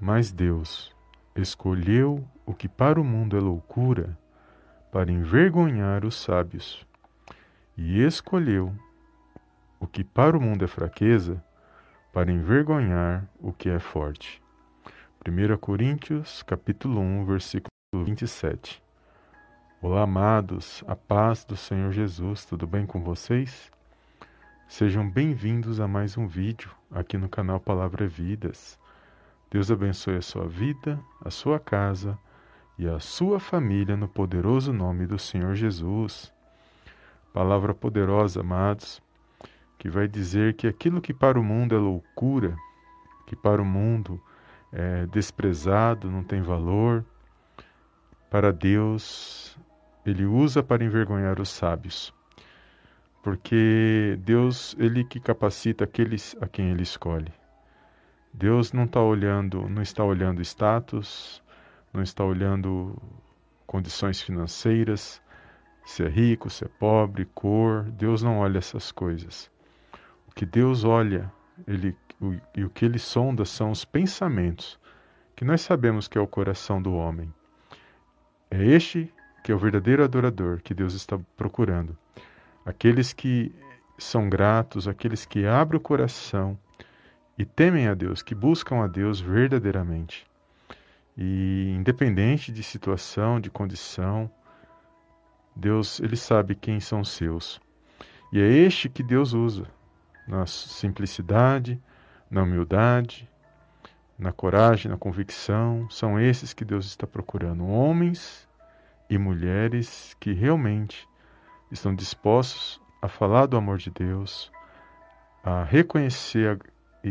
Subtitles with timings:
[0.00, 0.94] Mas Deus
[1.34, 4.16] escolheu o que para o mundo é loucura
[4.92, 6.86] para envergonhar os sábios,
[7.76, 8.72] e escolheu
[9.80, 11.42] o que para o mundo é fraqueza
[12.12, 14.40] para envergonhar o que é forte.
[15.26, 18.80] 1 Coríntios, capítulo 1, versículo 27.
[19.82, 23.70] Olá, amados, a paz do Senhor Jesus, tudo bem com vocês?
[24.68, 28.78] Sejam bem-vindos a mais um vídeo aqui no canal Palavra Vidas.
[29.50, 32.18] Deus abençoe a sua vida, a sua casa
[32.78, 36.32] e a sua família no poderoso nome do Senhor Jesus.
[37.32, 39.02] Palavra poderosa, amados,
[39.78, 42.56] que vai dizer que aquilo que para o mundo é loucura,
[43.26, 44.20] que para o mundo
[44.70, 47.04] é desprezado, não tem valor,
[48.30, 49.58] para Deus
[50.04, 52.14] ele usa para envergonhar os sábios.
[53.22, 57.37] Porque Deus, ele que capacita aqueles a quem ele escolhe.
[58.38, 61.42] Deus não está olhando, não está olhando status,
[61.92, 62.96] não está olhando
[63.66, 65.20] condições financeiras,
[65.84, 67.82] se é rico, se é pobre, cor.
[67.82, 69.50] Deus não olha essas coisas.
[70.28, 71.32] O que Deus olha,
[71.66, 74.78] ele o, e o que ele sonda são os pensamentos,
[75.34, 77.34] que nós sabemos que é o coração do homem.
[78.48, 81.98] É este que é o verdadeiro adorador que Deus está procurando.
[82.64, 83.52] Aqueles que
[83.98, 86.56] são gratos, aqueles que abrem o coração
[87.38, 90.26] e temem a Deus, que buscam a Deus verdadeiramente.
[91.16, 94.28] E independente de situação, de condição,
[95.54, 97.60] Deus, ele sabe quem são seus.
[98.32, 99.66] E é este que Deus usa
[100.26, 101.80] na simplicidade,
[102.30, 103.28] na humildade,
[104.18, 105.88] na coragem, na convicção.
[105.90, 107.66] São esses que Deus está procurando.
[107.66, 108.48] Homens
[109.08, 111.08] e mulheres que realmente
[111.70, 114.50] estão dispostos a falar do amor de Deus,
[115.42, 116.58] a reconhecer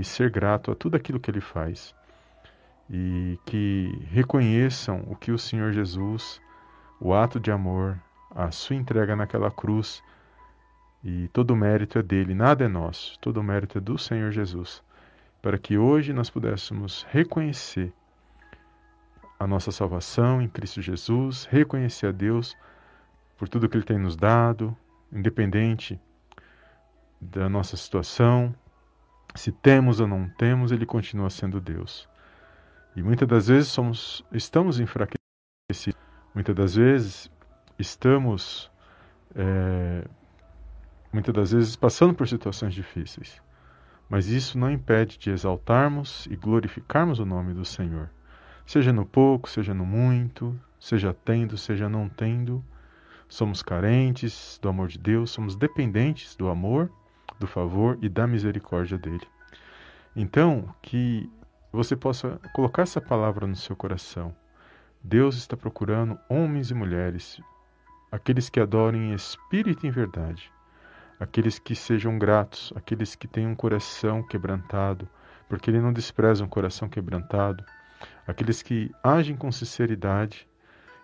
[0.00, 1.94] e ser grato a tudo aquilo que Ele faz.
[2.90, 6.40] E que reconheçam o que o Senhor Jesus,
[7.00, 7.98] o ato de amor,
[8.34, 10.02] a sua entrega naquela cruz
[11.02, 14.32] e todo o mérito é dele, nada é nosso, todo o mérito é do Senhor
[14.32, 14.82] Jesus,
[15.42, 17.92] para que hoje nós pudéssemos reconhecer
[19.38, 22.56] a nossa salvação em Cristo Jesus, reconhecer a Deus
[23.36, 24.74] por tudo que Ele tem nos dado,
[25.12, 26.00] independente
[27.20, 28.54] da nossa situação,
[29.34, 32.08] se temos ou não temos, Ele continua sendo Deus.
[32.96, 36.00] E muitas das vezes somos, estamos enfraquecidos,
[36.34, 37.30] muitas das vezes
[37.78, 38.70] estamos,
[39.34, 40.04] é,
[41.12, 43.42] muitas das vezes passando por situações difíceis.
[44.08, 48.10] Mas isso não impede de exaltarmos e glorificarmos o nome do Senhor
[48.66, 52.64] seja no pouco, seja no muito, seja tendo, seja não tendo.
[53.28, 56.90] Somos carentes do amor de Deus, somos dependentes do amor,
[57.38, 59.26] do favor e da misericórdia dele.
[60.16, 61.30] Então, que
[61.72, 64.34] você possa colocar essa palavra no seu coração.
[65.02, 67.40] Deus está procurando homens e mulheres,
[68.10, 70.52] aqueles que adorem em espírito e em verdade,
[71.18, 75.08] aqueles que sejam gratos, aqueles que têm um coração quebrantado,
[75.48, 77.64] porque Ele não despreza um coração quebrantado,
[78.26, 80.48] aqueles que agem com sinceridade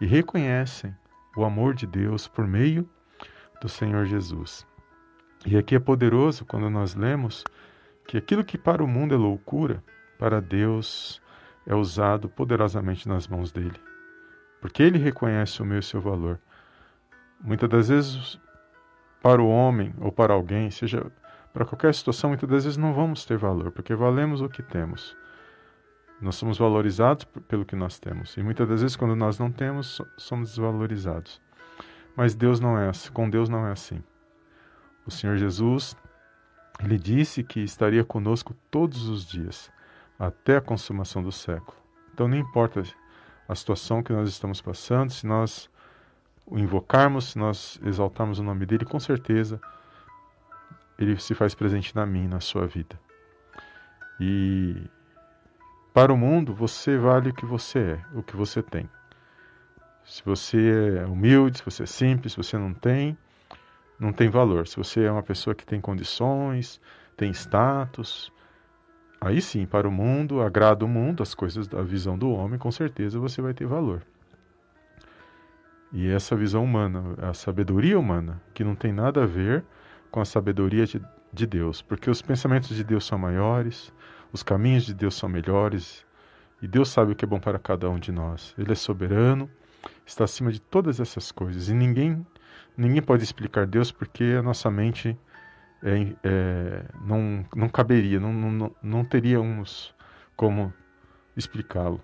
[0.00, 0.94] e reconhecem
[1.36, 2.88] o amor de Deus por meio
[3.62, 4.66] do Senhor Jesus.
[5.44, 7.44] E aqui é poderoso quando nós lemos
[8.06, 9.82] que aquilo que para o mundo é loucura,
[10.18, 11.20] para Deus
[11.66, 13.78] é usado poderosamente nas mãos dele.
[14.60, 16.40] Porque ele reconhece o meu e o seu valor.
[17.40, 18.40] Muitas das vezes,
[19.22, 21.10] para o homem ou para alguém, seja
[21.52, 25.16] para qualquer situação, muitas das vezes não vamos ter valor, porque valemos o que temos.
[26.20, 28.36] Nós somos valorizados pelo que nós temos.
[28.36, 31.40] E muitas das vezes, quando nós não temos, somos desvalorizados.
[32.16, 33.12] Mas Deus não é assim.
[33.12, 34.02] Com Deus não é assim.
[35.06, 35.96] O Senhor Jesus,
[36.80, 39.70] ele disse que estaria conosco todos os dias,
[40.18, 41.76] até a consumação do século.
[42.12, 42.82] Então, não importa
[43.48, 45.70] a situação que nós estamos passando, se nós
[46.44, 49.60] o invocarmos, se nós exaltarmos o nome dele, com certeza
[50.98, 52.98] ele se faz presente na minha, na sua vida.
[54.18, 54.88] E
[55.92, 58.88] para o mundo, você vale o que você é, o que você tem.
[60.04, 63.16] Se você é humilde, se você é simples, se você não tem,
[63.98, 64.66] não tem valor.
[64.66, 66.80] Se você é uma pessoa que tem condições,
[67.16, 68.32] tem status,
[69.20, 72.70] aí sim, para o mundo, agrada o mundo, as coisas da visão do homem, com
[72.70, 74.02] certeza você vai ter valor.
[75.92, 79.64] E essa visão humana, a sabedoria humana, que não tem nada a ver
[80.10, 81.00] com a sabedoria de,
[81.32, 83.92] de Deus, porque os pensamentos de Deus são maiores,
[84.32, 86.04] os caminhos de Deus são melhores
[86.60, 88.54] e Deus sabe o que é bom para cada um de nós.
[88.58, 89.48] Ele é soberano,
[90.04, 92.26] está acima de todas essas coisas e ninguém
[92.76, 95.18] ninguém pode explicar Deus porque a nossa mente
[95.82, 99.94] é, é, não, não caberia, não, não, não teríamos
[100.34, 100.72] como
[101.36, 102.02] explicá-lo,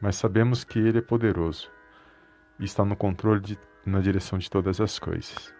[0.00, 1.70] mas sabemos que Ele é poderoso
[2.58, 5.52] e está no controle de, na direção de todas as coisas.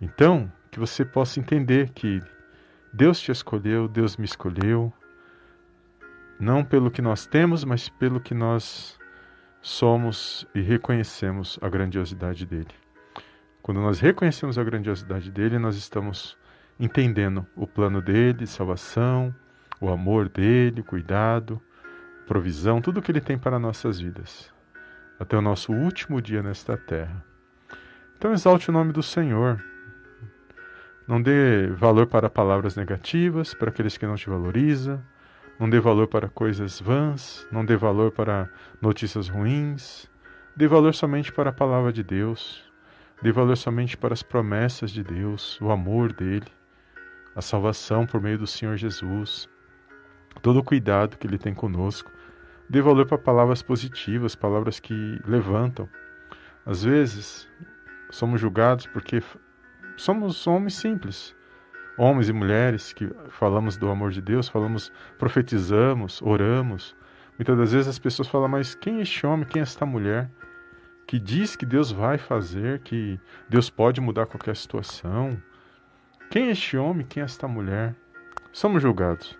[0.00, 2.22] Então, que você possa entender que
[2.92, 4.92] Deus te escolheu, Deus me escolheu,
[6.38, 8.98] não pelo que nós temos, mas pelo que nós
[9.60, 12.68] somos e reconhecemos a grandiosidade dele.
[13.68, 16.38] Quando nós reconhecemos a grandiosidade dele, nós estamos
[16.80, 19.34] entendendo o plano dele, salvação,
[19.78, 21.60] o amor dele, cuidado,
[22.26, 24.50] provisão, tudo que ele tem para nossas vidas,
[25.20, 27.22] até o nosso último dia nesta terra.
[28.16, 29.62] Então exalte o nome do Senhor.
[31.06, 34.98] Não dê valor para palavras negativas, para aqueles que não te valorizam.
[35.60, 37.46] Não dê valor para coisas vãs.
[37.52, 38.48] Não dê valor para
[38.80, 40.08] notícias ruins.
[40.56, 42.66] Dê valor somente para a palavra de Deus.
[43.20, 46.46] Dê valor somente para as promessas de Deus, o amor dele,
[47.34, 49.48] a salvação por meio do Senhor Jesus,
[50.40, 52.10] todo o cuidado que ele tem conosco.
[52.70, 55.88] Dê valor para palavras positivas, palavras que levantam.
[56.64, 57.48] Às vezes,
[58.10, 59.20] somos julgados porque
[59.96, 61.34] somos homens simples,
[61.96, 66.94] homens e mulheres que falamos do amor de Deus, falamos, profetizamos, oramos.
[67.36, 70.30] Muitas das vezes as pessoas falam, mas quem é este homem, quem é esta mulher?
[71.08, 73.18] Que diz que Deus vai fazer, que
[73.48, 75.42] Deus pode mudar qualquer situação.
[76.30, 77.94] Quem é este homem, quem é esta mulher?
[78.52, 79.38] Somos julgados.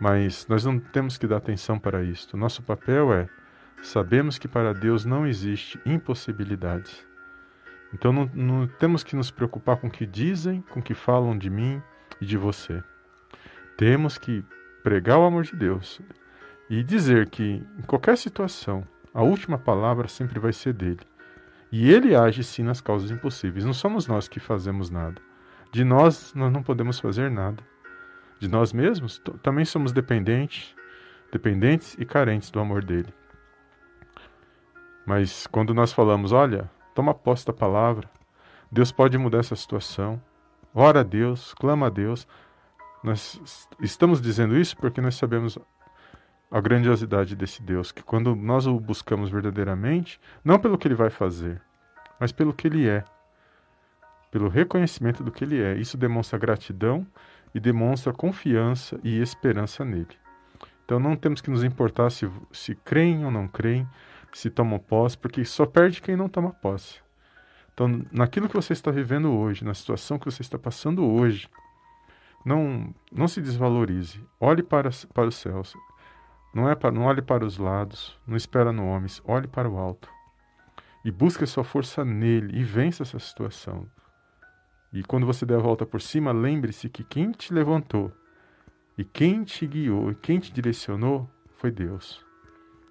[0.00, 2.38] Mas nós não temos que dar atenção para isto.
[2.38, 3.28] Nosso papel é
[3.82, 7.06] sabemos que para Deus não existe impossibilidades.
[7.92, 11.36] Então não, não, temos que nos preocupar com o que dizem, com o que falam
[11.36, 11.82] de mim
[12.18, 12.82] e de você.
[13.76, 14.42] Temos que
[14.82, 16.00] pregar o amor de Deus
[16.70, 18.88] e dizer que em qualquer situação
[19.18, 21.00] a última palavra sempre vai ser dele.
[21.72, 23.64] E ele age sim nas causas impossíveis.
[23.64, 25.20] Não somos nós que fazemos nada.
[25.72, 27.62] De nós nós não podemos fazer nada
[28.38, 30.72] de nós mesmos, também somos dependentes,
[31.32, 33.12] dependentes e carentes do amor dele.
[35.04, 38.08] Mas quando nós falamos, olha, toma posse da palavra,
[38.70, 40.22] Deus pode mudar essa situação,
[40.72, 42.28] ora a Deus, clama a Deus,
[43.02, 45.58] nós estamos dizendo isso porque nós sabemos
[46.50, 51.10] a grandiosidade desse Deus, que quando nós o buscamos verdadeiramente, não pelo que ele vai
[51.10, 51.60] fazer,
[52.18, 53.04] mas pelo que ele é,
[54.30, 55.76] pelo reconhecimento do que ele é.
[55.76, 57.06] Isso demonstra gratidão
[57.54, 60.16] e demonstra confiança e esperança nele.
[60.84, 63.86] Então não temos que nos importar se, se creem ou não creem,
[64.32, 67.00] se tomam posse, porque só perde quem não toma posse.
[67.72, 71.48] Então, naquilo que você está vivendo hoje, na situação que você está passando hoje,
[72.44, 74.20] não, não se desvalorize.
[74.40, 75.74] Olhe para, para os céus.
[76.54, 79.76] Não, é para, não olhe para os lados, não espera no homens, olhe para o
[79.76, 80.08] alto.
[81.04, 83.88] E busque a sua força nele e vença essa situação.
[84.92, 88.12] E quando você der a volta por cima, lembre-se que quem te levantou
[88.96, 92.24] e quem te guiou e quem te direcionou foi Deus.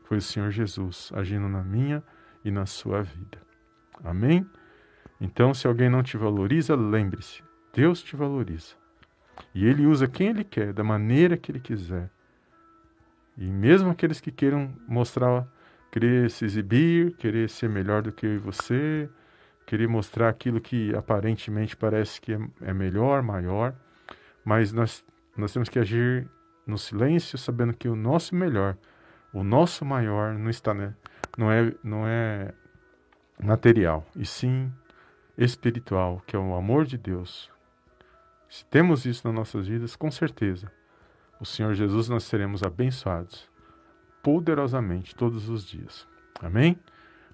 [0.04, 2.04] Foi o Senhor Jesus agindo na minha
[2.46, 3.42] e na sua vida.
[4.04, 4.48] Amém?
[5.20, 7.44] Então, se alguém não te valoriza, lembre-se:
[7.74, 8.76] Deus te valoriza.
[9.54, 12.10] E Ele usa quem Ele quer, da maneira que Ele quiser.
[13.38, 15.48] E mesmo aqueles que queiram mostrar,
[15.92, 19.10] querer se exibir, querer ser melhor do que você,
[19.66, 23.76] querer mostrar aquilo que aparentemente parece que é, é melhor, maior,
[24.44, 25.06] mas nós,
[25.36, 26.28] nós temos que agir
[26.66, 28.78] no silêncio, sabendo que o nosso melhor,
[29.32, 30.94] o nosso maior não está, né?
[31.38, 32.54] não é, não é
[33.42, 34.72] material, e sim
[35.38, 37.52] espiritual, que é o amor de Deus.
[38.50, 40.72] Se temos isso nas nossas vidas, com certeza,
[41.40, 43.48] o Senhor Jesus nós seremos abençoados
[44.28, 46.06] poderosamente todos os dias.
[46.42, 46.78] Amém?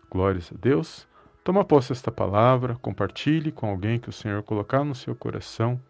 [0.09, 1.07] Glórias a Deus.
[1.43, 5.81] Toma posse desta palavra, compartilhe com alguém que o Senhor colocar no seu coração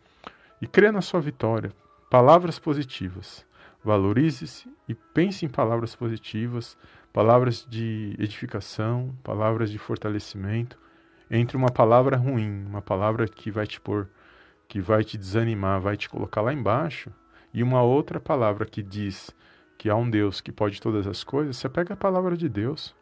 [0.62, 1.74] e crê na sua vitória.
[2.10, 3.46] Palavras positivas.
[3.84, 6.77] Valorize-se e pense em palavras positivas,
[7.12, 10.79] palavras de edificação, palavras de fortalecimento,
[11.29, 14.08] entre uma palavra ruim, uma palavra que vai te pôr,
[14.70, 17.12] que vai te desanimar, vai te colocar lá embaixo,
[17.53, 19.29] e uma outra palavra que diz
[19.77, 22.95] que há um Deus que pode todas as coisas, você pega a palavra de Deus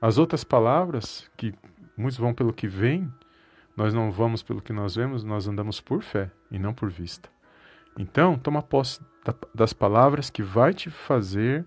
[0.00, 1.54] as outras palavras, que
[1.96, 3.12] muitos vão pelo que vem,
[3.76, 7.28] nós não vamos pelo que nós vemos, nós andamos por fé e não por vista.
[7.98, 9.00] Então, toma posse
[9.54, 11.66] das palavras que vai te fazer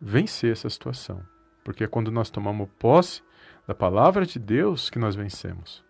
[0.00, 1.22] vencer essa situação.
[1.62, 3.22] Porque é quando nós tomamos posse
[3.66, 5.84] da palavra de Deus que nós vencemos.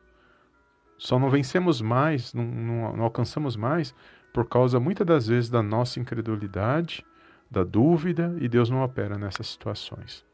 [0.98, 3.94] Só não vencemos mais, não, não, não alcançamos mais,
[4.32, 7.04] por causa muitas das vezes da nossa incredulidade,
[7.50, 10.24] da dúvida, e Deus não opera nessas situações.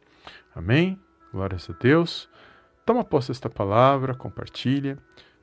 [0.55, 0.99] Amém?
[1.33, 2.29] Glórias a Deus.
[2.85, 4.99] Toma posse desta palavra, compartilha,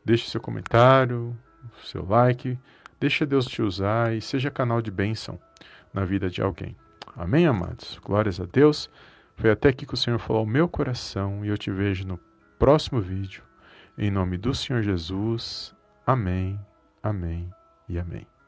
[0.05, 1.35] deixe seu comentário,
[1.83, 2.57] seu like,
[2.99, 5.39] deixa Deus te usar e seja canal de bênção
[5.93, 6.75] na vida de alguém.
[7.15, 7.99] Amém, amados?
[8.03, 8.89] Glórias a Deus.
[9.35, 12.19] Foi até aqui que o Senhor falou ao meu coração e eu te vejo no
[12.59, 13.43] próximo vídeo.
[13.97, 15.75] Em nome do Senhor Jesus.
[16.05, 16.59] Amém,
[17.03, 17.49] amém
[17.89, 18.40] e amém.